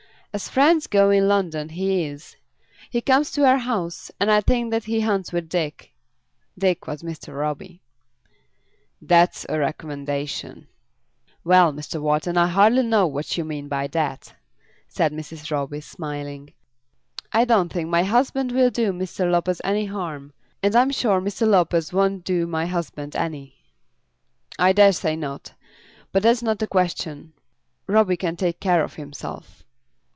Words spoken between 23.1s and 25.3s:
any." "I dare say